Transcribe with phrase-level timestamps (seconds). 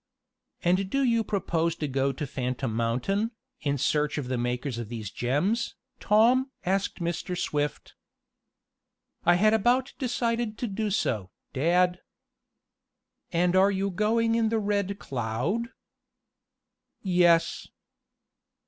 [0.63, 3.29] "And do you propose to go to Phantom Mountain,
[3.61, 7.37] in search of the makers of these gems, Tom?" asked Mr.
[7.37, 7.93] Swift.
[9.25, 11.99] "I had about decided to do so, dad."
[13.31, 15.67] "And you're going in the Red Cloud?'
[17.03, 17.67] "Yes."